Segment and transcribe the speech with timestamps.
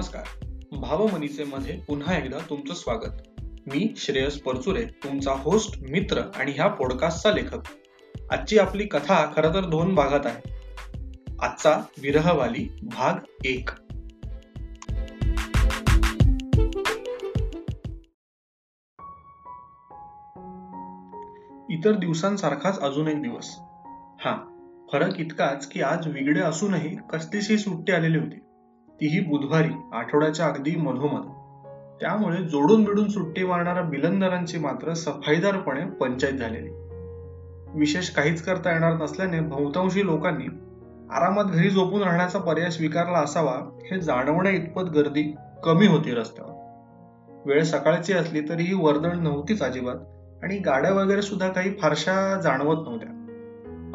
[0.00, 0.46] नमस्कार.
[0.72, 3.40] भावमनीचे मध्ये पुन्हा एकदा तुमचं स्वागत.
[3.40, 7.58] मी श्रेयस परचुरे तुमचा होस्ट मित्र आणि ह्या पॉडकास्टचा लेखक.
[8.30, 10.52] आजची आपली कथा खरं तर दोन भागात आहे.
[11.42, 13.14] आजचा विरहवाली भाग
[13.44, 13.70] एक.
[21.70, 23.56] इतर दिवसांसारखाच अजून एक दिवस.
[24.20, 24.46] हा
[24.92, 28.38] फरक इतकाच की आज विगडे असूनही कसलीशी सुट्टी आलेली होती.
[29.00, 31.22] तीही बुधवारी आठवड्याच्या अगदी मधोमध.
[32.00, 36.68] त्यामुळे जोडून बिडून सुट्टी मारणाऱ्या बिलंदरांची मात्र सफाईदारपणे पंचायत झालेली.
[37.78, 40.44] विशेष काहीच करता येणार नसल्याने बहुतांशी लोकांनी
[41.10, 46.52] आरामात घरी झोपून राहण्याचा पर्याय स्वीकारला असावा हे जाणवण्या इतपत गर्दी कमी होती रस्त्यावर.
[47.46, 49.96] वेळ सकाळची असली तरीही वर्दळ नव्हतीच अजिबात
[50.44, 53.16] आणि गाड्या वगैरे सुद्धा काही फारशा जाणवत नव्हत्या.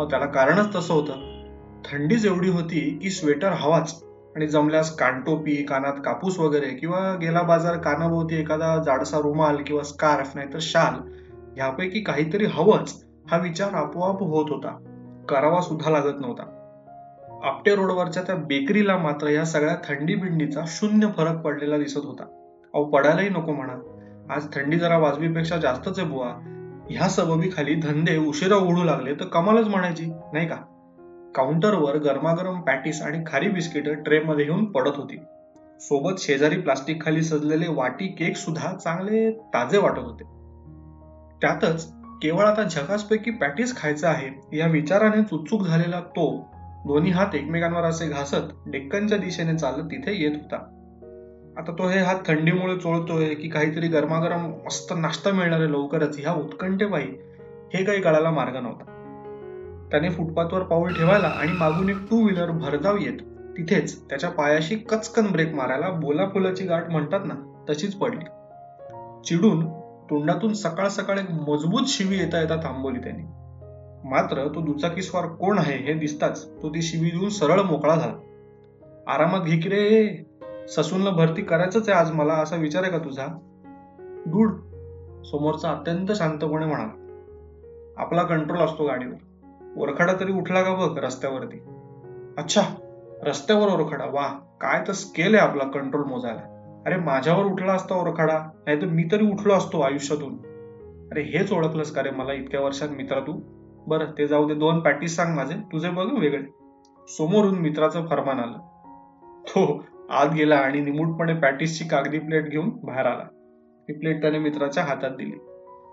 [0.10, 1.14] त्याला कारणच तसं होतं.
[1.86, 4.05] थंडीच एवढी होती की स्वेटर हवाच.
[4.36, 10.32] आणि जमल्यास कानटोपी कानात कापूस वगैरे किंवा गेला बाजार कानाभोवती एखादा जाडसा रुमाल किंवा स्कार्फ
[10.36, 10.94] नाहीतर शाल
[11.58, 14.78] ह्यापैकी काहीतरी हवंच हा विचार आपोआप होत होता.
[15.30, 16.52] करावा सुद्धा लागत नव्हता.
[17.44, 22.24] आपटे रोडवरच्या त्या बेकरीला मात्र या सगळ्या थंडी बिंडीचा शून्य फरक पडलेला दिसत होता.
[22.74, 23.74] अहो पडायलाही नको म्हणा.
[24.30, 26.28] आज थंडी जरा वाजवीपेक्षा जास्तच आहे बुवा.
[26.90, 30.56] ह्या सबबीखाली धंदे उशिरा उघडू लागले तर कमालच म्हणायची नाही का?
[31.36, 35.18] काउंटरवर गरमागरम पॅटीस आणि खारी बिस्किट ट्रेमध्ये येऊन घेऊन पडत होती.
[35.80, 40.24] सोबत शेजारी प्लास्टिक खाली सजलेले वाटी केक सुद्धा चांगले ताजे वाटत होते.
[41.42, 46.50] त्यातच केवळ आता झकासपैकी पॅटीस खायचं आहे या विचाराने चुकचूक झालेला तो
[46.88, 50.58] दोन्ही हात एकमेकांवर असे घासत डेक्कनच्या दिशेने चालत तिथे येत होता.
[51.58, 56.34] आता तो हे हात थंडीमुळे चोळतोय की काहीतरी गरमागरम मस्त नाश्ता मिळणार आहे लवकरच ह्या
[56.34, 57.08] उत्कंठेपायी
[57.74, 58.95] हे काही कळायला मार्ग नव्हता.
[59.96, 63.20] त्याने फुटपाथवर पाऊल ठेवायला आणि मागून एक टू व्हीलर भरधाव येत.
[63.58, 68.26] तिथेच त्याच्या पायाशी कचकन ब्रेक मारायला बोलाफुलाची गाठ म्हणतात ना तशीच पडली.
[69.26, 69.70] चिडून
[70.10, 73.22] तोंडातून सकाळ सकाळ एक मजबूत शिवी येता येता थांबवली त्याने.
[74.10, 78.14] मात्र तो दुचाकीस्वार कोण आहे हे दिसताच तो ती शिवी देऊन सरळ मोकळा झाला.
[79.08, 80.18] आरामात घे की रे
[80.68, 83.26] ससूनला भरती करायचंच आहे आज मला असा विचार आहे का तुझा?
[84.28, 84.52] गुड
[85.26, 87.02] समोरचा अत्यंत शांतपणे म्हणाला.
[87.98, 89.14] आपला कंट्रोल असतो गाडीवर.
[89.78, 91.60] ओरखडा तरी उठला का बघ रस्त्यावरती?
[92.38, 92.62] अच्छा
[93.24, 94.06] रस्त्यावर ओरखडा.
[94.06, 94.28] वा
[94.62, 96.52] काय तर स्केल आहे आपला कंट्रोल मोजायला.
[96.86, 100.34] अरे माझ्यावर उठला असता ओरखडा नाही तर मी तरी उठलो असतो आयुष्यातून.
[101.12, 103.40] अरे हेच ओळखलंस का रे मला इतक्या वर्षात मित्रा तू?
[103.88, 105.54] बरं ते जाऊ दे दोन पॅटीस सांग माझे.
[105.54, 106.44] तुझे बघ वेगळे?
[107.08, 108.58] समोरून मित्राचं फरमान आलं.
[109.48, 113.24] तो आत गेला आणि निमूटपणे पॅटीसची कागदी प्लेट घेऊन बाहेर आला.
[113.88, 115.38] ती प्लेट त्याने मित्राच्या हातात दिली.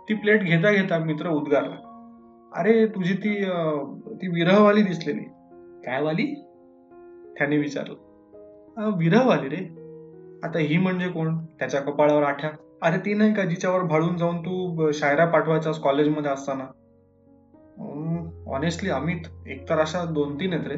[0.08, 1.91] ती प्लेट घेता घेता मित्र उद्गारला.
[2.56, 3.44] अरे तुझी ती
[4.14, 5.20] ती विरहवाली दिसलेली
[5.86, 6.26] काय वाली
[7.38, 7.94] त्याने विचारलं.
[8.96, 9.56] विरहवाली रे.
[10.42, 11.44] आता ही म्हणजे कोण?
[11.58, 12.50] त्याच्या कपाळावर आठ्या.
[12.82, 16.64] अरे ती नाही का जिच्यावर भाळून जाऊन तू शायरा पाठवायचास कॉलेजमध्ये असताना?
[18.46, 20.76] ऑनेस्टली अमित एकतर अशा दोन तीन आहेत रे.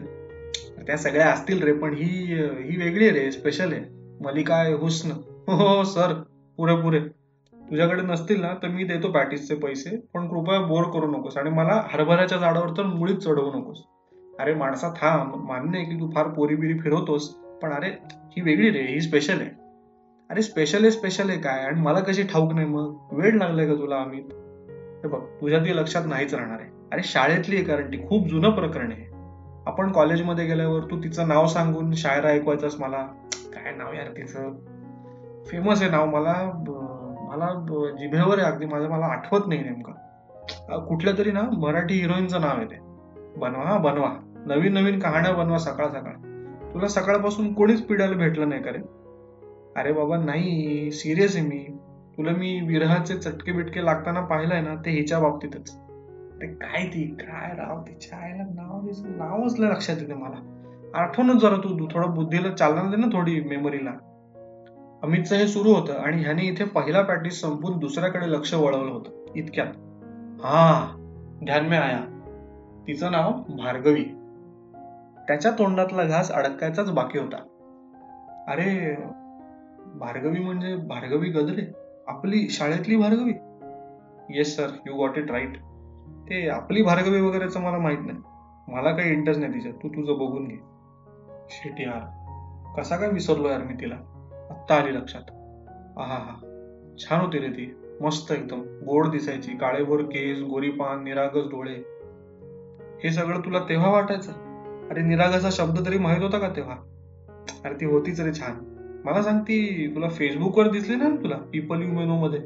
[0.86, 3.80] त्या सगळ्या असतील रे पण ही ही वेगळी रे स्पेशल आहे.
[4.24, 5.10] मलिका हुस्न.
[5.10, 6.22] हो, हो, हो सर.
[6.56, 7.00] पुरे पुरे.
[7.70, 11.82] तुझ्याकडे नसतील ना तर मी देतो पॅटीसचे पैसे पण कृपया बोर करू नकोस आणि मला
[11.92, 13.82] हरभऱ्याच्या झाडावर तर मुळीच चढवू नकोस.
[14.40, 15.34] अरे माणसा थांब.
[15.48, 17.28] मान्य आहे की तू फार पोरी बिरी फिरवतोस
[17.62, 19.50] पण अरे ही वेगळी रे ही स्पेशल आहे.
[20.30, 21.60] अरे स्पेशल आहे स्पेशल आहे काय?
[21.60, 22.96] आणि मला कशी ठाऊक नाही मग?
[23.12, 26.70] वेळ लागलाय का तुला आम्ही हे बघ तुझ्या ती लक्षात नाहीच राहणार आहे.
[26.92, 29.04] अरे शाळेतली आहे कारण ती खूप जुनं प्रकरण आहे.
[29.66, 33.02] आपण कॉलेजमध्ये गेल्यावर तू तिचं नाव सांगून शायरा ऐकवायचंस मला.
[33.34, 34.52] काय नाव यार तिचं?
[35.46, 36.60] फेमस आहे नाव मला.
[37.36, 39.92] मला जिभेवर आहे अगदी माझं मला आठवत नाही नेमकं.
[40.84, 42.76] कुठल्या तरी ना मराठी हिरोईनचं नाव आहे ते.
[43.38, 44.12] बनवा हा बनवा.
[44.46, 46.12] नवीन नवीन कहाण्या बनवा सकाळ सकाळ.
[46.74, 48.78] तुला सकाळपासून कोणीच पिढ्याला भेटलं नाही करे
[49.76, 50.90] अरे बाबा नाही.
[50.90, 51.66] सिरियस आहे मी.
[52.16, 55.76] तुला मी विरहाचे चटके बिटके लागताना पाहिलंय ना ते हिच्या बाबतीतच.
[56.40, 60.50] ते काय ती काय राव तिच्या आईला नाव नावच लक्षात येते मला.
[60.94, 63.90] आठवणच जरा तू थोडं बुद्धीला चालना दे ना थोडी मेमरीला
[65.04, 69.24] अमितचं हे सुरू होतं आणि ह्याने इथे पहिला प्रॅक्टिस संपून दुसऱ्याकडे लक्ष वळवलं होतं.
[69.34, 69.66] इतक्यात.
[70.40, 70.96] हा
[71.44, 72.00] ध्यान में आया.
[72.86, 74.04] तिचं नाव भार्गवी.
[75.26, 77.36] त्याच्या तोंडातला घास अडकायचाच बाकी होता.
[78.48, 78.96] अरे
[79.94, 81.72] भार्गवी म्हणजे भार्गवी गदरे?
[82.08, 83.32] आपली शाळेतली Bhargavi?
[84.38, 85.56] Yes sir you got it right
[86.20, 88.18] ते आपली भार्गवी वगैरेचं मला माहीत नाही.
[88.68, 89.74] मला काही इंटरेस्ट नाही तिच्यात.
[89.74, 90.56] तू तुझं बघून घे.
[91.50, 92.20] शेट यार.
[92.76, 94.13] कसा काय विसरलो यार मी तिला?
[94.54, 95.30] आत्ता आली लक्षात.
[95.98, 96.50] आहा हा.
[96.98, 97.76] छान होती रे ती.
[98.00, 98.60] मस्त एकदम.
[98.60, 99.50] गोड दिसायची.
[99.50, 101.74] काळेभोर केस गोरीपान निरागस डोळे.
[103.04, 104.32] हे सगळं तुला तेव्हा वाटायचं?
[104.88, 106.76] अरे निरागसा शब्द तरी माहीत होता का तेव्हा?
[107.64, 108.54] अरे ती होतीच रे छान.
[109.04, 111.36] मला सांगती तुला फेसबुकवर दिसली ना तुला?
[111.36, 112.38] पीपल यू मेनू मध्ये?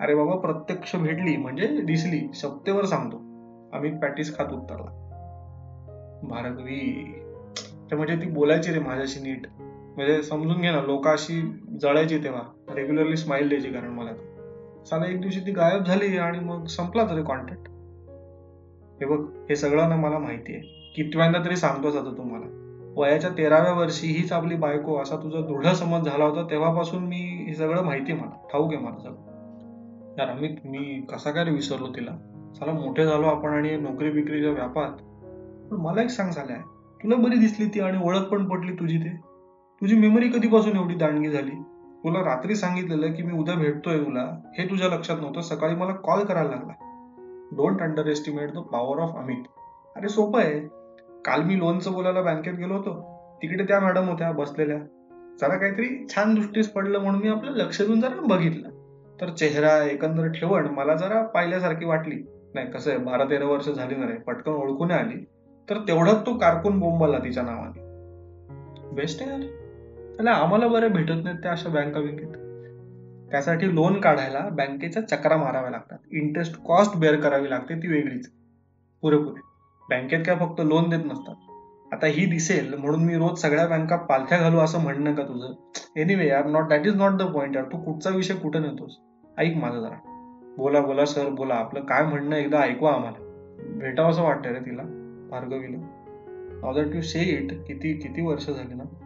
[0.00, 1.36] अरे बाबा प्रत्यक्ष भेटली.
[1.36, 2.32] म्हणजे दिसली.
[2.34, 3.16] सप्तेवर सांगतो.
[3.78, 5.06] अमित पॅटीस खात उत्तरला.
[6.22, 7.14] भारगवी.
[7.92, 9.42] म्हणजे ती बोलायची रे माझ्याशी नीट.
[10.00, 11.40] म्हणजे समजून घे ना लोक अशी
[11.82, 14.10] जळायची तेव्हा रेग्युलरली स्माइल द्यायची कारण मला.
[14.84, 17.62] साला एक दिवशी ती गायब झाली आणि मग संपला तरी कॉन्टॅक्ट
[19.00, 19.20] हे बघ
[19.50, 20.92] हे सगळं ना मला माहिती आहे.
[20.96, 22.46] कितव्यांदा तरी सांगतोच आता तुम्हाला.
[22.96, 27.54] वयाच्या तेराव्या वर्षी हीच आपली बायको असा तुझा दृढ समज झाला होता तेव्हापासून मी हे
[27.54, 28.46] सगळं माहिती मला.
[28.52, 29.30] ठाऊक आहे मला सगळं.
[30.18, 32.10] यार अमित मी कसा काय विसरलो तिला?
[32.60, 34.90] चला मोठे झालो आपण आणि नोकरी बिकरीच्या व्यापात.
[35.70, 36.58] पण मला एक सांग झालाय
[37.02, 39.29] तुला बरी दिसली ती आणि ओळख पण पडली तुझी ते?
[39.82, 41.50] तुझी मेमरी कधीपासून एवढी दांडगी झाली?
[42.04, 45.40] तुला रात्री सांगितलेलं की मी उद्या भेटतोय तुला हे तुझ्या लक्षात नव्हतं.
[45.40, 46.72] सकाळी मला कॉल करायला लागला.
[47.52, 49.44] Don't underestimate the power of Amit
[49.96, 50.60] अरे सोपं आहे.
[51.24, 53.20] काल मी लोनचं बोलायला बँकेत गेलो होतो.
[53.42, 54.78] तिकडे त्या मॅडम होत्या बसलेल्या.
[55.40, 58.68] जरा काहीतरी छान दृष्टीस पडलं म्हणून मी आपलं लक्ष देऊन जरा बघितलं.
[59.20, 62.24] तर चेहरा एकंदर ठेवण मला जरा पाहिल्यासारखी वाटली.
[62.54, 65.24] नाही कसं आहे बारा तेरा वर्ष झाली ना रे पटकन ओळखून आली.
[65.70, 67.90] तर तेवढंच तो कारकून बोंबला तिच्या नावाने.
[68.94, 69.59] बेस्ट आहे यार.
[70.20, 72.28] त्याला आम्हाला बरं भेटत नाहीत त्या अशा बँका बँकेत
[73.30, 75.98] त्यासाठी लोन काढायला बँकेच्या चक्रा माराव्या लागतात.
[76.12, 78.30] इंटरेस्ट कॉस्ट बेअर करावी लागते ती वेगळीच.
[79.02, 79.40] पुरेपुरे.
[79.90, 81.34] बँकेत काय फक्त लोन देत नसतात.
[81.92, 85.54] आता ही दिसेल म्हणून मी रोज सगळ्या बँका पालथ्या घालू असं म्हणणं का तुझं?
[85.96, 87.64] एनिवे यार not that is not the point यार.
[87.64, 88.96] तू कुठचा विषय कुठं नेतोस?
[89.38, 89.98] ऐक माझं जरा.
[90.58, 91.54] बोला बोला सर बोला.
[91.54, 93.18] आपलं काय म्हणणं एकदा ऐकवा आम्हाला.
[93.78, 94.82] भेटावं असं वाटतं रे तिला.
[95.30, 95.76] भार्गवीला.
[96.62, 98.99] नाव दॅट यू से इट किती किती वर्ष झाली ना?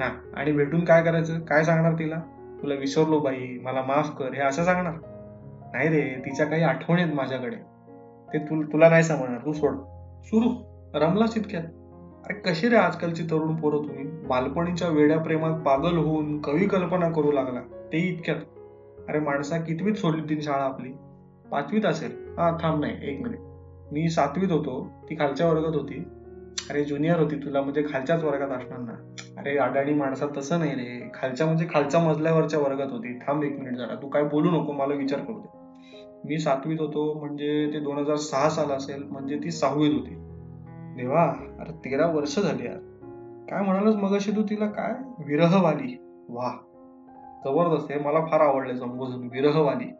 [0.00, 1.40] हा आणि भेटून काय करायचं?
[1.40, 2.20] काय सांगणार तिला?
[2.62, 4.92] तुला विसरलो बाई मला माफ कर हे असं सांगणार?
[5.72, 7.56] नाही रे तिच्या काही आठवणी आहेत माझ्याकडे.
[8.32, 9.76] ते तु, तुला नाही समजणार तू सोड.
[10.24, 10.48] सुरू
[10.94, 11.62] रमलाच इतक्यात.
[12.24, 14.04] अरे कशी रे आजकालची तरुण पोरं तुम्ही?
[14.04, 17.60] बालपणीच्या वेड्या प्रेमात पागल होऊन कवी कल्पना करू लागला
[17.92, 18.36] ते इतक्यात.
[19.08, 20.88] अरे माणसा कितवीत सोडली ती शाळा आपली?
[21.50, 22.10] पाचवीत असेल.
[22.10, 23.38] हा थांब नाही एक मिनिट.
[23.92, 26.04] मी सातवीत होतो ती खालच्या वर्गात होती.
[26.70, 29.14] अरे ज्युनियर होती तुला म्हणजे खालच्याच वर्गात असणार ना.
[29.38, 31.10] अरे अडाणी माणसा तसं नाही रे.
[31.14, 33.18] खालच्या म्हणजे खालच्या मजल्यावरच्या वर्गात होती.
[33.18, 33.94] थांब एक मिनिट जरा.
[33.94, 35.58] तू काय बोलू नको मला विचार करू दे.
[36.24, 40.14] मी सातवीत होतो म्हणजे ते दोन हजार सहा साल असेल म्हणजे ती सहावीत होती.
[40.96, 41.22] देवा
[41.60, 42.78] अरे तेरा वर्ष झाली यार.
[43.50, 44.66] काय म्हणालच मगाशी तू तिला?
[44.66, 44.92] काय?
[45.26, 45.96] विरहवाली.
[46.28, 46.52] वा.
[47.44, 49.90] जबरदस्त हे मला फार आवडले संबोधन विरहवाली.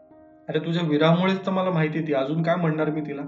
[0.49, 2.13] अरे तुझ्या विरहामुळेच तर मला माहिती ती.
[2.13, 3.21] अजून काय म्हणणार मी तिला?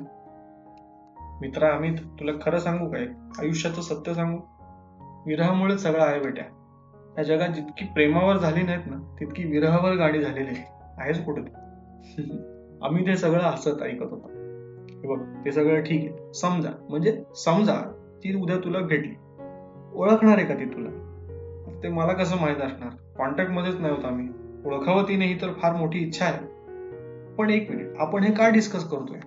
[1.42, 3.06] मित्रा अमित तुला खरं सांगू काय
[3.40, 4.40] आयुष्याचं सत्य सांगू?
[5.28, 6.46] विरहामुळे सगळं आहे बेट्या.
[7.18, 10.62] या जगात जितकी प्रेमावर झाली नाहीत ना तितकी विरहावर गाडी झालेली
[10.98, 11.42] आहेच कुठे?
[12.82, 14.34] अमित हे सगळं हसत ऐकत होता.
[15.06, 16.34] बघ ते सगळं ठीक आहे.
[16.34, 17.76] समजा म्हणजे समजा
[18.24, 19.14] ती उद्या तुला भेटली.
[19.94, 20.90] ओळखणार आहे का ती तुला?
[21.84, 22.90] ते मला कसं माहीत असणार?
[23.18, 24.28] कॉन्टॅक्ट मध्येच नाही होत आम्ही.
[24.66, 26.58] ओळखावं ती नाही तर फार मोठी इच्छा आहे.
[27.36, 29.20] पण एक मिनिट आपण हे का डिस्कस करतोय?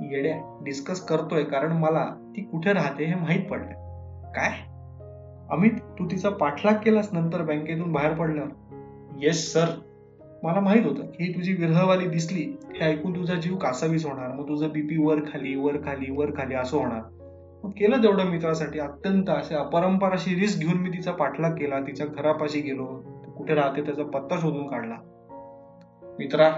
[0.00, 3.72] येड्या डिस्कस करतोय कारण मला ती कुठे राहते हे माहीत पडलं
[4.32, 4.50] काय?
[5.50, 8.50] अमित तू तिचा पाठलाग केलास नंतर बँकेतून बाहेर पडल्यावर?
[9.22, 9.66] येस सर
[10.42, 14.28] मला माहीत होतं की ही तुझी विरहवाली दिसली हे ऐकून तुझा जीव कासावीस होणार.
[14.28, 17.00] मग तुझं बीपी वर खाली वर खाली वर खाली असं होणार.
[17.64, 18.78] मग केलं तेवढं मित्रासाठी.
[18.78, 21.80] अत्यंत असे अपरंपार अशी रिस्क घेऊन मी तिचा पाठलाग केला.
[21.80, 22.86] तिच्या घरापाशी गेलो.
[23.36, 24.94] कुठे राहते त्याचा पत्ता शोधून काढला.
[26.18, 26.50] मित्रा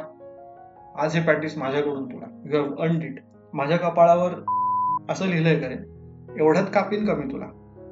[0.99, 2.27] आज हे प्रॅक्टिस माझ्याकडून तुला.
[2.45, 3.21] यू हॅव अर्न इट
[3.53, 4.33] माझ्या कपाळावर
[5.09, 5.75] असं लिहिलंय करे
[6.41, 7.45] एवढ्यात कापील का मी तुला?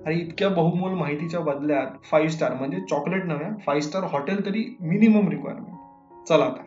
[0.07, 5.29] आणि इतक्या बहुमोल माहितीच्या बदल्यात फाईव्ह स्टार म्हणजे चॉकलेट नव्या फाईव्ह स्टार हॉटेल तरी मिनिमम
[5.29, 6.63] रिक्वायरमेंट चला आता.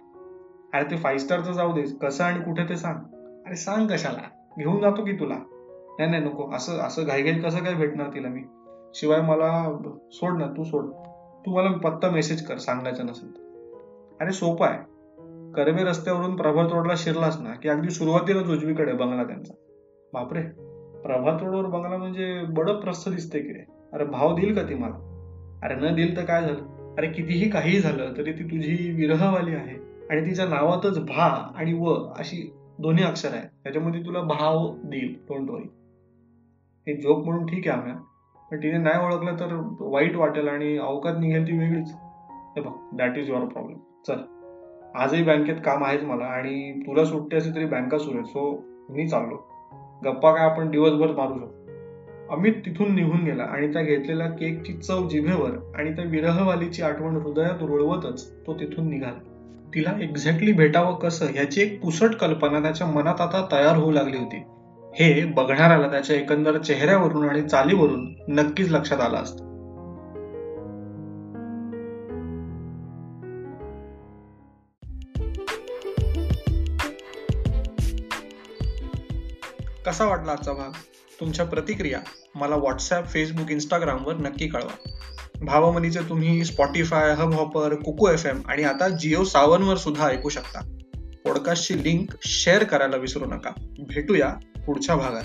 [0.74, 1.82] अरे ते फाईव्ह स्टारचं जाऊ दे.
[1.82, 2.98] कसं आणि कुठे ते सांग.
[3.46, 4.30] अरे सांग कशाला?
[4.60, 5.36] घेऊन जातो की तुला?
[6.00, 6.52] नाही नाही नको.
[6.52, 8.42] असं असं घाईघाई कसं काय भेटणार तिला मी?
[8.96, 9.80] शिवाय मला
[10.12, 10.92] सोड ना तू सोड.
[11.46, 13.30] तू मला पत्ता मेसेज कर सांगायचं नसेल
[14.22, 14.91] अरे सोपं आहे.
[15.56, 19.54] कर्वे रस्त्यावरून प्रभात रोडला शिरलास ना की अगदी सुरुवातीलाच उजवीकडे बंगला त्यांचा.
[20.14, 20.42] बापरे!
[21.02, 23.66] प्रभात रोडवर बंगला म्हणजे बड प्रस्थ दिसते की रे.
[23.94, 25.08] अरे भाव देईल का ती मला?
[25.64, 26.96] अरे न देईल तर काय झालं?
[26.98, 30.08] अरे कितीही काही झालं तरी ती तुझी विरहवाली आहे.
[30.10, 35.16] आणि तिच्या नावातच भा आणि व अशी दोन्ही अक्षर आहे त्याच्यामध्ये तुला भाव देईल.
[35.30, 35.70] डोंट वरी
[36.88, 37.94] हे जोक म्हणून ठीक आहे आम्ही.
[38.52, 41.92] पण तिने नाही ओळखलं तर वाईट वाटेल आणि अवकात निघेल ती वेगळीच.
[42.56, 43.78] हे बघ दॅट इज युअर प्रॉब्लेम
[44.08, 44.31] चल.
[44.96, 49.08] आजही बँकेत काम आहेच मला आणि तुला सुट्टी असेल तरी बँका सुरू आहे सो मी
[49.08, 49.36] चाललो.
[50.06, 51.62] गप्पा काय आपण दिवसभर मारू शकतो.
[52.34, 57.62] अमित तिथून निघून गेला आणि त्या घेतलेल्या केकची चव जिभेवर आणि त्या विरहवालीची आठवण हृदयात
[57.62, 59.20] रुळवतच तो तिथून निघाला.
[59.76, 64.44] तिला एक्झॅक्टली भेटावं कसं ह्याची एक पुसट कल्पना त्याच्या मनात आता तयार होऊ लागली होती.
[64.96, 69.51] हे बघणाऱ्याला त्याच्या एकंदर चेहऱ्यावरून आणि चालीवरून नक्कीच लक्षात आलं असतं.
[79.86, 80.70] कसा वाटला आजचा भाग?
[81.20, 82.00] तुमच्या प्रतिक्रिया
[82.36, 84.90] मला व्हॉट्सॲप फेसबुक इंस्टाग्रामवर नक्की कळवा.
[85.42, 90.78] भावमनीचे तुम्ही Spotify Hubhopper Kuku F M आणि आता जिओ सावनवर सुद्धा ऐकू शकता.
[91.26, 93.50] पॉडकास्टची लिंक शेअर करायला विसरू नका.
[93.80, 94.36] भेटूया
[94.66, 95.24] पुढच्या भागात.